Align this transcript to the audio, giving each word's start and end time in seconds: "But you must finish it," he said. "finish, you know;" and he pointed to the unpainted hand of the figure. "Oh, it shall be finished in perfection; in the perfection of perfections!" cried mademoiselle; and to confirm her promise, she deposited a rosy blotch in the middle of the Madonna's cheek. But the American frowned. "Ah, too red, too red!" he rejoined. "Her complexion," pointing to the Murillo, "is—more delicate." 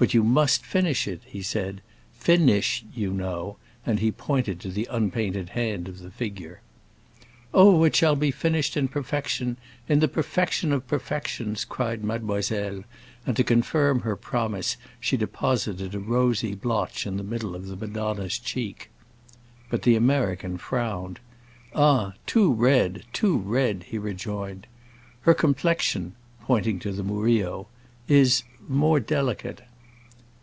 "But 0.00 0.14
you 0.14 0.22
must 0.22 0.64
finish 0.64 1.08
it," 1.08 1.22
he 1.26 1.42
said. 1.42 1.80
"finish, 2.12 2.84
you 2.94 3.10
know;" 3.12 3.56
and 3.84 3.98
he 3.98 4.12
pointed 4.12 4.60
to 4.60 4.68
the 4.70 4.86
unpainted 4.88 5.48
hand 5.48 5.88
of 5.88 5.98
the 5.98 6.12
figure. 6.12 6.60
"Oh, 7.52 7.82
it 7.82 7.96
shall 7.96 8.14
be 8.14 8.30
finished 8.30 8.76
in 8.76 8.86
perfection; 8.86 9.56
in 9.88 9.98
the 9.98 10.06
perfection 10.06 10.70
of 10.72 10.86
perfections!" 10.86 11.64
cried 11.64 12.04
mademoiselle; 12.04 12.84
and 13.26 13.36
to 13.36 13.42
confirm 13.42 14.02
her 14.02 14.14
promise, 14.14 14.76
she 15.00 15.16
deposited 15.16 15.96
a 15.96 15.98
rosy 15.98 16.54
blotch 16.54 17.04
in 17.04 17.16
the 17.16 17.24
middle 17.24 17.56
of 17.56 17.66
the 17.66 17.74
Madonna's 17.74 18.38
cheek. 18.38 18.90
But 19.68 19.82
the 19.82 19.96
American 19.96 20.58
frowned. 20.58 21.18
"Ah, 21.74 22.12
too 22.24 22.54
red, 22.54 23.02
too 23.12 23.36
red!" 23.36 23.86
he 23.88 23.98
rejoined. 23.98 24.68
"Her 25.22 25.34
complexion," 25.34 26.14
pointing 26.42 26.78
to 26.78 26.92
the 26.92 27.02
Murillo, 27.02 27.66
"is—more 28.06 29.00
delicate." 29.00 29.62